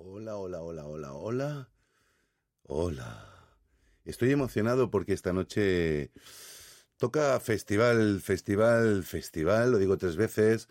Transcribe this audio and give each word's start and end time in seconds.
Hola, 0.00 0.36
hola, 0.36 0.62
hola, 0.62 0.86
hola, 0.86 1.12
hola. 1.12 1.70
Hola. 2.68 3.34
Estoy 4.04 4.30
emocionado 4.30 4.92
porque 4.92 5.12
esta 5.12 5.32
noche 5.32 6.12
toca 6.98 7.40
festival, 7.40 8.20
festival, 8.20 9.02
festival, 9.02 9.72
lo 9.72 9.78
digo 9.78 9.98
tres 9.98 10.14
veces, 10.14 10.68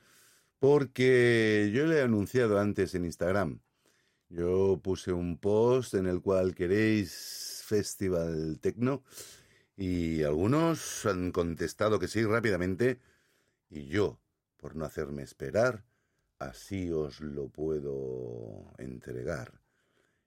porque 0.59 1.69
yo 1.73 1.87
le 1.87 1.97
he 1.97 2.01
anunciado 2.03 2.57
antes 2.57 2.95
en 2.95 3.03
Instagram. 3.03 3.59
Yo 4.29 4.79
puse 4.81 5.11
un 5.11 5.37
post 5.37 5.95
en 5.95 6.07
el 6.07 6.21
cual 6.21 6.55
queréis 6.55 7.63
Festival 7.65 8.59
Tecno 8.61 9.03
y 9.75 10.23
algunos 10.23 11.05
han 11.05 11.33
contestado 11.33 11.99
que 11.99 12.07
sí 12.07 12.23
rápidamente 12.23 13.01
y 13.69 13.87
yo, 13.87 14.21
por 14.55 14.77
no 14.77 14.85
hacerme 14.85 15.23
esperar, 15.23 15.83
así 16.39 16.91
os 16.91 17.21
lo 17.21 17.49
puedo 17.49 18.73
entregar. 18.77 19.61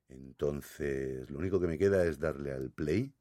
Entonces, 0.09 1.31
lo 1.31 1.39
único 1.39 1.61
que 1.61 1.67
me 1.67 1.79
queda 1.79 2.05
es 2.05 2.19
darle 2.19 2.53
al 2.53 2.71
play, 2.71 3.13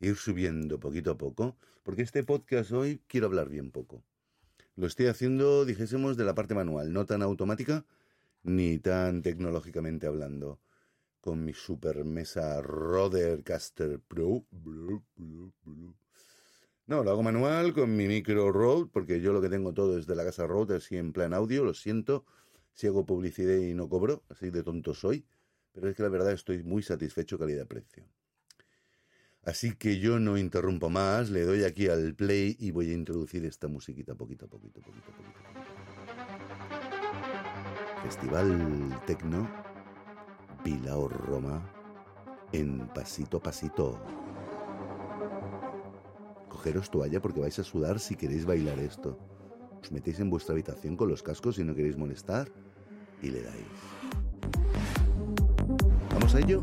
ir 0.00 0.16
subiendo 0.16 0.80
poquito 0.80 1.12
a 1.12 1.18
poco, 1.18 1.56
porque 1.82 2.02
este 2.02 2.24
podcast 2.24 2.72
hoy 2.72 3.02
quiero 3.06 3.26
hablar 3.26 3.48
bien 3.48 3.70
poco. 3.70 4.02
Lo 4.76 4.86
estoy 4.86 5.06
haciendo, 5.06 5.64
dijésemos, 5.64 6.16
de 6.16 6.24
la 6.24 6.34
parte 6.34 6.54
manual, 6.54 6.92
no 6.92 7.06
tan 7.06 7.22
automática 7.22 7.84
ni 8.42 8.78
tan 8.78 9.22
tecnológicamente 9.22 10.06
hablando. 10.06 10.60
Con 11.20 11.44
mi 11.44 11.52
super 11.52 12.04
mesa 12.04 12.62
Rodecaster 12.62 14.00
Pro. 14.00 14.46
No, 16.90 17.04
lo 17.04 17.12
hago 17.12 17.22
manual 17.22 17.72
con 17.72 17.96
mi 17.96 18.08
micro 18.08 18.50
Rode, 18.50 18.90
porque 18.92 19.20
yo 19.20 19.32
lo 19.32 19.40
que 19.40 19.48
tengo 19.48 19.72
todo 19.72 19.96
es 19.96 20.08
de 20.08 20.16
la 20.16 20.24
casa 20.24 20.48
Rode, 20.48 20.74
así 20.74 20.96
en 20.96 21.12
plan 21.12 21.32
audio, 21.32 21.64
lo 21.64 21.72
siento 21.72 22.24
si 22.72 22.88
hago 22.88 23.06
publicidad 23.06 23.54
y 23.54 23.74
no 23.74 23.88
cobro, 23.88 24.24
así 24.28 24.50
de 24.50 24.64
tonto 24.64 24.92
soy, 24.92 25.24
pero 25.70 25.88
es 25.88 25.94
que 25.94 26.02
la 26.02 26.08
verdad 26.08 26.32
estoy 26.32 26.64
muy 26.64 26.82
satisfecho 26.82 27.38
calidad-precio. 27.38 28.02
Así 29.44 29.76
que 29.76 30.00
yo 30.00 30.18
no 30.18 30.36
interrumpo 30.36 30.90
más, 30.90 31.30
le 31.30 31.44
doy 31.44 31.62
aquí 31.62 31.86
al 31.86 32.16
play 32.16 32.56
y 32.58 32.72
voy 32.72 32.90
a 32.90 32.94
introducir 32.94 33.44
esta 33.44 33.68
musiquita 33.68 34.16
poquito 34.16 34.46
a 34.46 34.48
poquito, 34.48 34.80
poquito 34.80 35.12
a 35.12 35.14
poquito. 35.14 35.38
Festival 38.02 39.00
Tecno, 39.06 39.48
Bilao 40.64 41.08
Roma, 41.08 41.72
en 42.50 42.88
pasito 42.88 43.38
pasito 43.38 44.29
cogeros 46.50 46.90
toalla 46.90 47.22
porque 47.22 47.40
vais 47.40 47.58
a 47.58 47.64
sudar 47.64 47.98
si 47.98 48.16
queréis 48.16 48.44
bailar 48.44 48.78
esto. 48.78 49.16
Os 49.80 49.88
metéis 49.90 50.20
en 50.20 50.28
vuestra 50.28 50.52
habitación 50.52 50.96
con 50.96 51.08
los 51.08 51.22
cascos 51.22 51.56
si 51.56 51.64
no 51.64 51.74
queréis 51.74 51.96
molestar 51.96 52.52
y 53.22 53.30
le 53.30 53.40
dais. 53.40 53.78
¿Vamos 56.12 56.34
a 56.34 56.40
ello? 56.40 56.60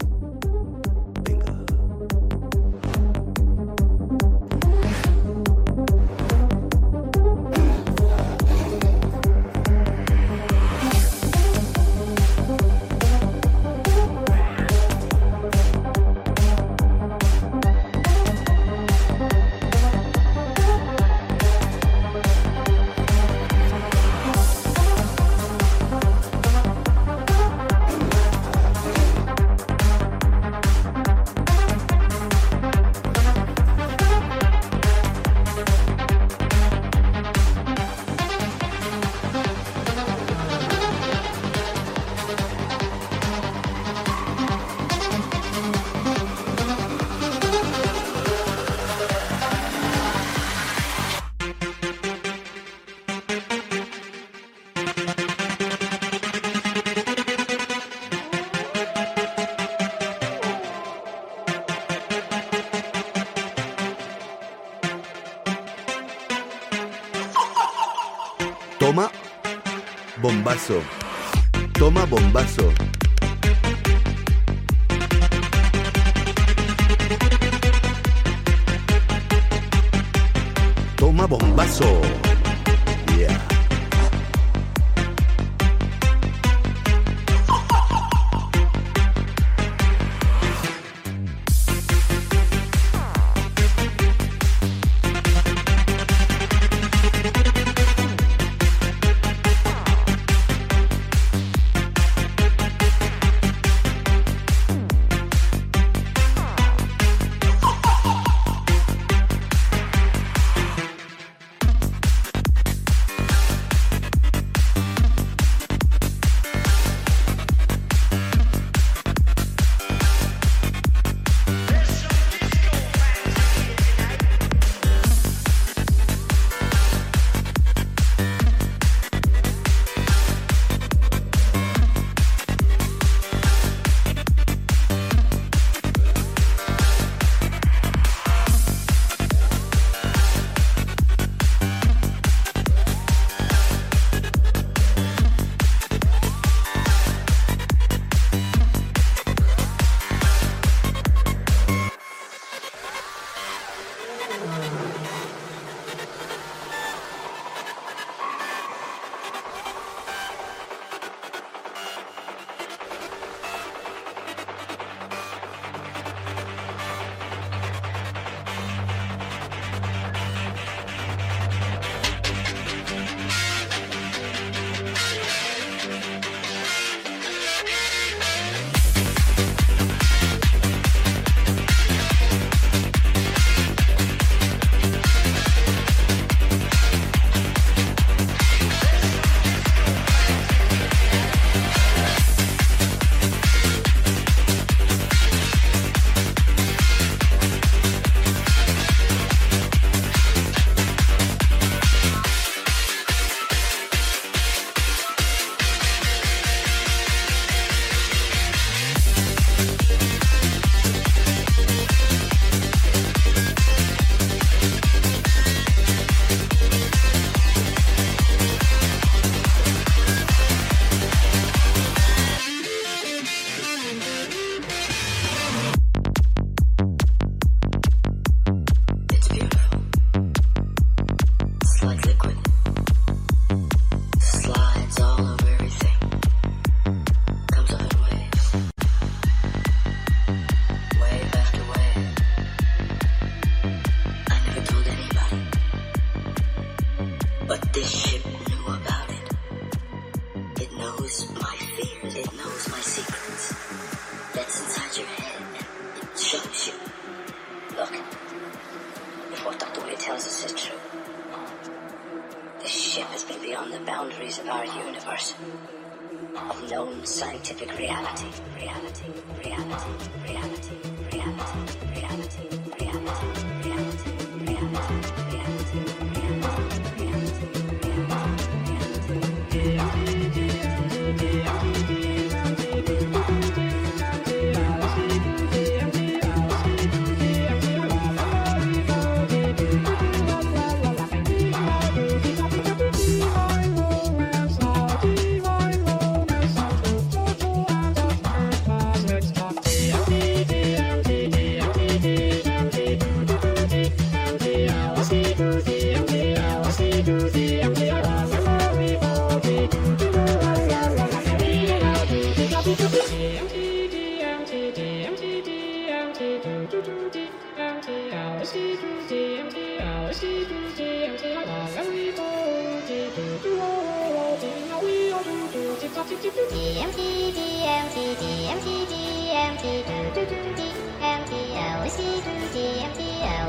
Bombazo. 70.27 70.83
Toma 71.73 72.05
bombazo. 72.05 72.96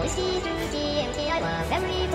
whiskey 0.08 0.40
doo 0.40 1.30
I 1.30 1.40
love 1.40 1.72
every 1.72 2.08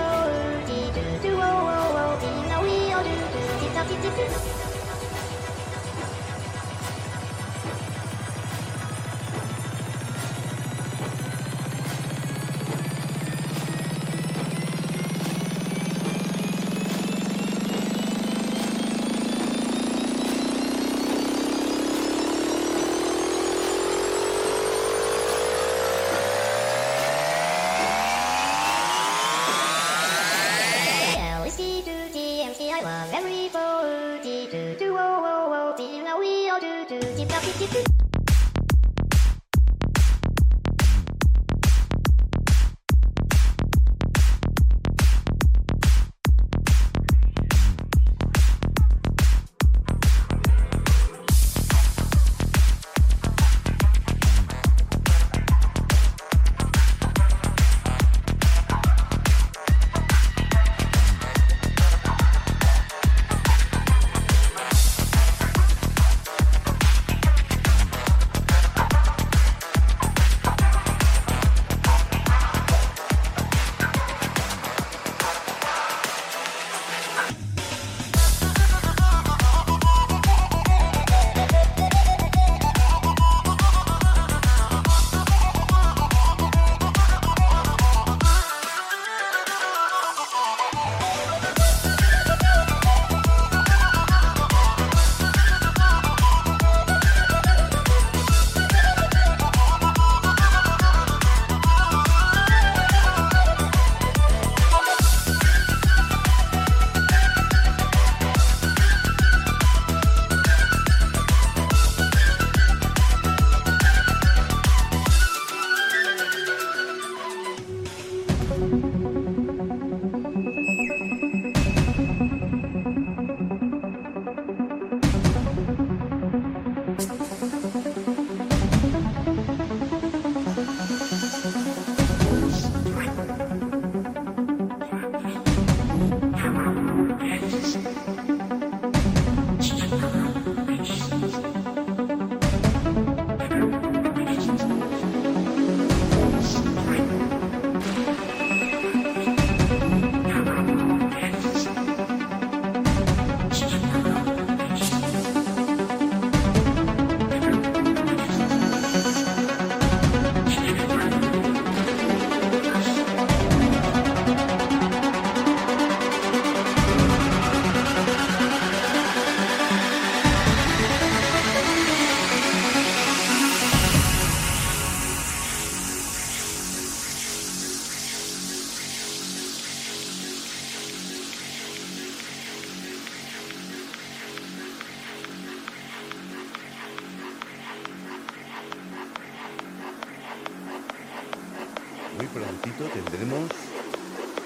tendremos 192.77 193.49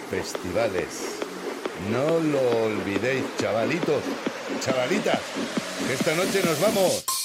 festivales. 0.09 1.19
No 1.91 2.19
lo 2.19 2.65
olvidéis, 2.65 3.23
chavalitos, 3.39 4.01
chavalitas, 4.61 5.19
que 5.87 5.93
esta 5.93 6.15
noche 6.15 6.41
nos 6.43 6.59
vamos. 6.59 7.16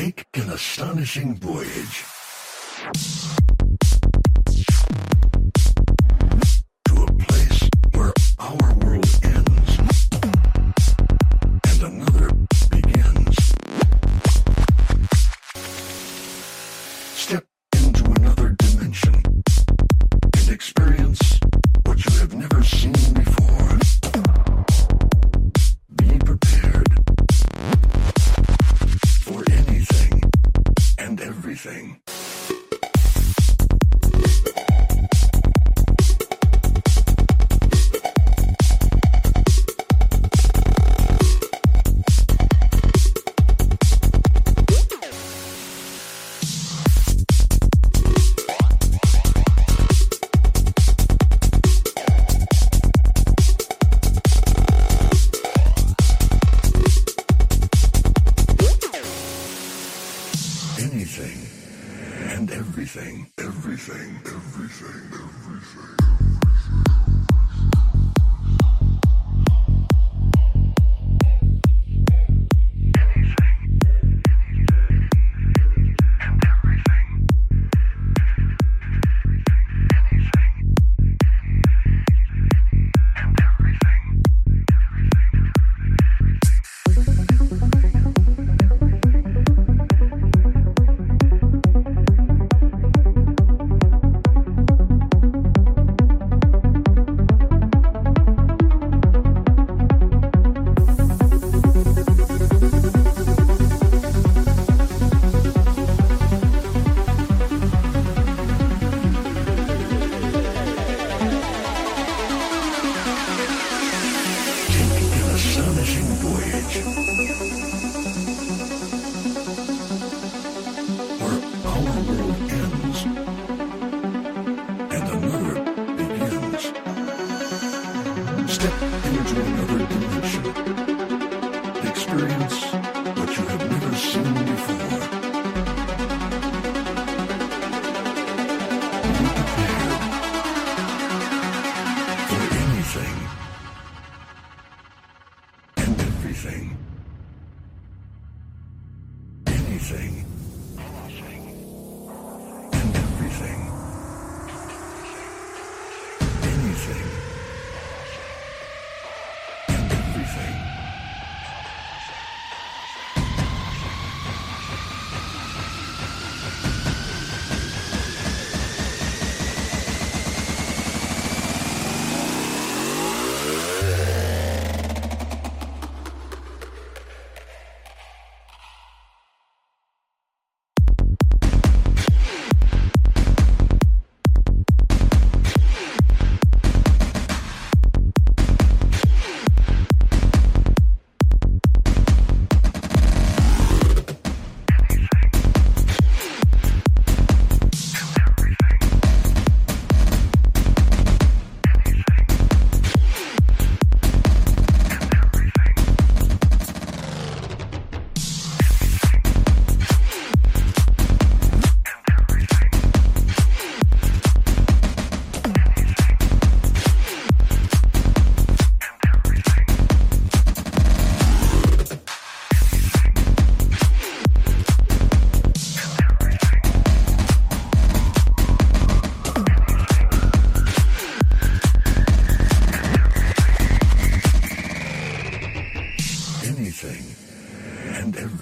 take 0.00 0.24
an 0.34 0.48
astonishing 0.48 1.34
voyage. 1.34 2.04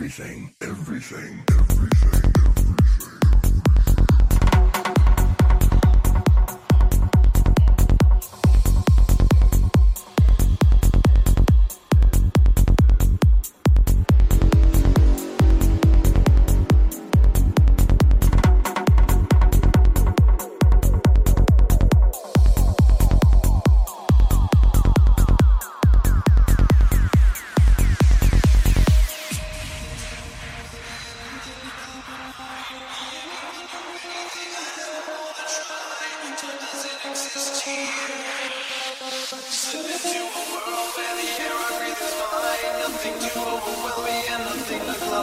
everything, 0.09 0.55
everything, 0.63 1.45
everything. 1.51 2.18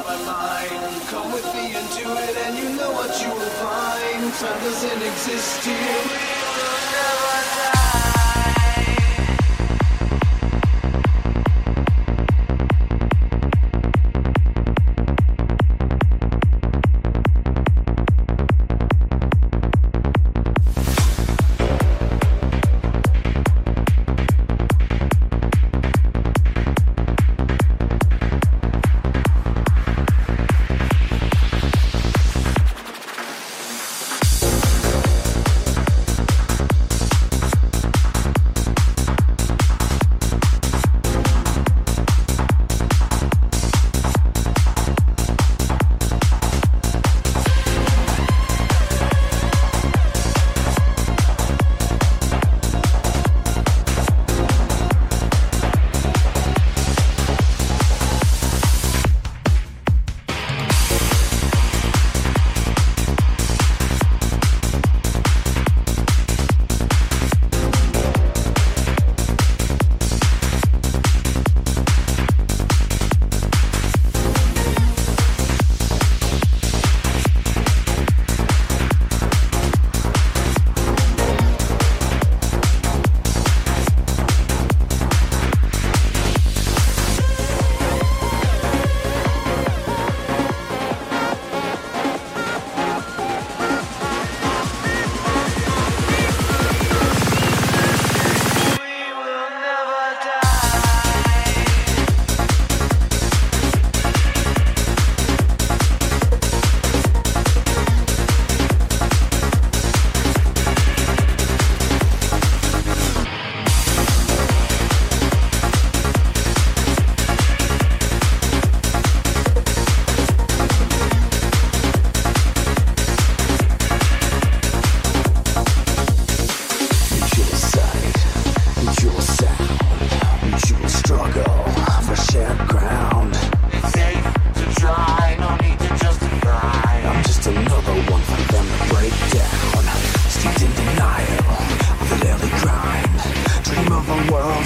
my 0.06 0.18
mind. 0.24 1.02
Come 1.08 1.32
with 1.32 1.46
me 1.56 1.74
and 1.74 1.90
do 1.98 2.12
it, 2.14 2.38
and 2.46 2.58
you 2.58 2.70
know 2.78 2.92
what 2.92 3.12
you 3.22 3.30
will 3.30 3.56
find. 3.64 4.34
Time 4.34 4.60
doesn't 4.64 5.02
exist 5.02 5.66
here. 5.66 6.35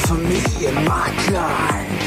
For 0.10 0.16
me 0.16 0.42
and 0.66 0.76
my 0.88 1.08
kind. 1.30 2.00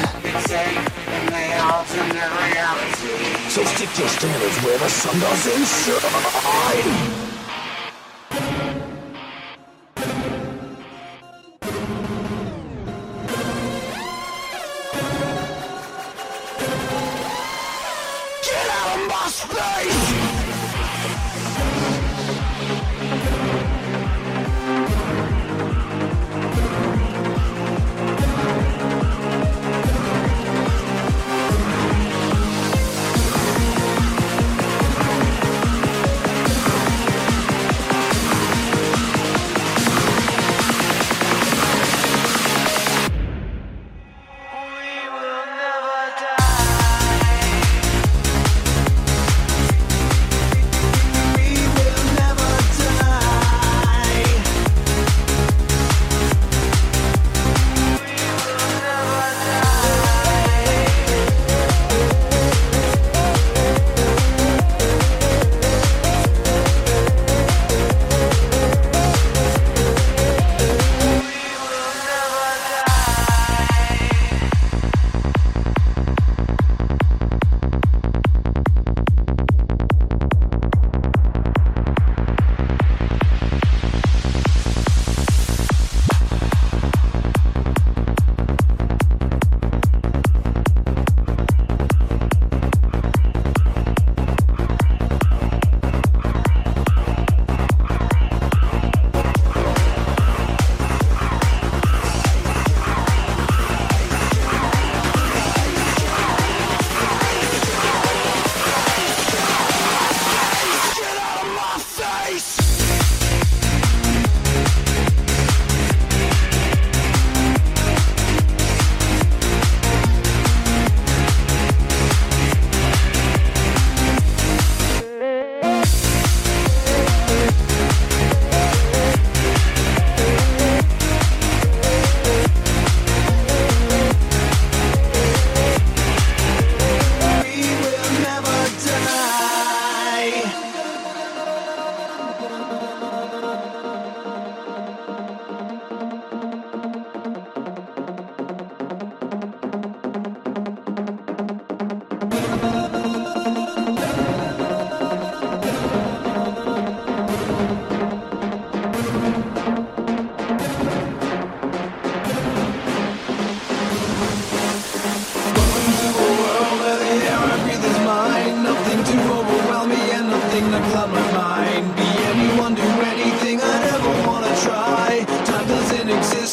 So 3.48 3.62
stick 3.62 3.96
your 3.96 4.08
standards 4.08 4.58
where 4.64 4.78
the 4.78 4.88
sun 4.88 5.20
doesn't 5.20 5.66
shine. 5.66 7.31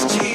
just 0.07 0.28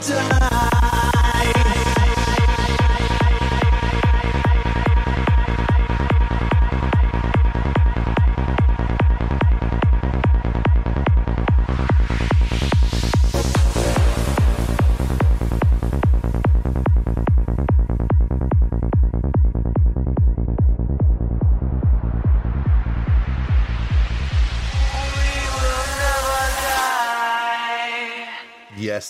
done. 0.00 0.43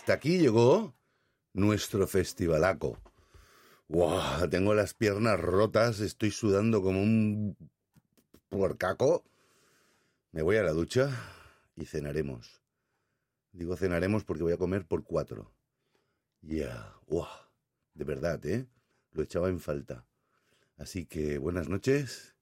Hasta 0.05 0.12
aquí 0.12 0.37
llegó 0.37 0.95
nuestro 1.55 2.07
festivalaco. 2.07 2.99
¡Wow! 3.88 4.51
Tengo 4.51 4.75
las 4.75 4.93
piernas 4.93 5.40
rotas, 5.40 6.01
estoy 6.01 6.31
sudando 6.31 6.83
como 6.83 7.01
un 7.01 7.57
puercaco. 8.51 9.25
Me 10.31 10.43
voy 10.43 10.59
a 10.59 10.62
la 10.62 10.73
ducha 10.73 11.09
y 11.75 11.87
cenaremos. 11.87 12.61
Digo 13.53 13.79
cenaremos 13.79 14.25
porque 14.25 14.43
voy 14.43 14.53
a 14.53 14.59
comer 14.59 14.85
por 14.85 15.05
cuatro. 15.05 15.55
Ya, 16.43 16.95
¡wow! 17.07 17.25
De 17.95 18.05
verdad, 18.05 18.45
¿eh? 18.45 18.67
Lo 19.12 19.23
echaba 19.23 19.49
en 19.49 19.59
falta. 19.59 20.05
Así 20.77 21.07
que 21.07 21.38
buenas 21.38 21.71
noches, 21.71 22.37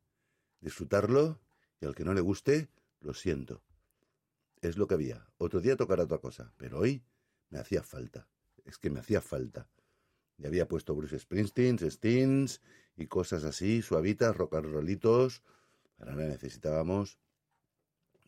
disfrutarlo 0.59 1.39
y 1.81 1.87
al 1.87 1.95
que 1.95 2.05
no 2.05 2.13
le 2.13 2.23
guste, 2.23 2.71
lo 2.99 3.15
siento. 3.15 3.63
Es 4.63 4.77
lo 4.77 4.89
que 4.89 4.95
había. 4.95 5.29
Otro 5.39 5.61
día 5.61 5.77
tocará 5.77 6.03
otra 6.03 6.19
cosa, 6.19 6.53
pero 6.57 6.81
hoy 6.81 7.05
me 7.53 7.61
hacía 7.61 7.83
falta. 7.83 8.27
Es 8.65 8.79
que 8.79 8.91
me 8.91 8.99
hacía 8.99 9.21
falta. 9.21 9.69
Ya 10.39 10.49
había 10.49 10.67
puesto 10.67 10.95
Bruce 10.95 11.19
Springsteen, 11.19 11.79
Steens 11.79 12.63
y 12.97 13.07
cosas 13.07 13.45
así, 13.45 13.83
suavitas, 13.83 14.35
rock 14.37 14.55
and 14.55 14.73
rollitos. 14.73 15.43
Ahora 15.99 16.15
necesitábamos 16.17 17.19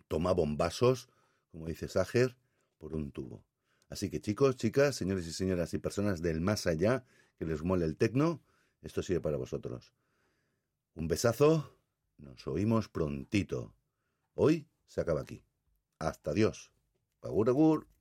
toma 0.09 0.33
bombazos, 0.33 1.09
como 1.51 1.67
dice 1.67 1.89
Sager, 1.89 2.37
por 2.79 2.95
un 2.95 3.11
tubo. 3.11 3.45
Así 3.89 4.11
que 4.11 4.21
chicos, 4.21 4.57
chicas, 4.57 4.95
señores 4.95 5.27
y 5.27 5.33
señoras 5.33 5.73
y 5.73 5.79
personas 5.79 6.21
del 6.21 6.41
más 6.41 6.67
allá 6.67 7.05
que 7.39 7.47
les 7.47 7.63
mole 7.63 7.87
el 7.87 7.97
tecno, 7.97 8.43
esto 8.83 9.03
sigue 9.03 9.21
para 9.21 9.39
vosotros. 9.39 9.95
Un 10.95 11.09
besazo, 11.09 11.77
nos 12.19 12.47
oímos 12.47 12.89
prontito. 12.89 13.75
Hoy 14.35 14.69
se 14.87 15.01
acaba 15.01 15.23
aquí. 15.23 15.43
Hasta 15.99 16.35
Dios. 16.35 16.73
Agur, 17.23 17.49
agur. 17.49 17.94